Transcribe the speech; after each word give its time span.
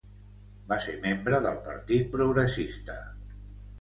Va 0.71 0.77
ser 0.85 0.95
membre 1.03 1.41
del 1.47 1.61
Partit 1.67 2.11
Progressista. 2.17 2.97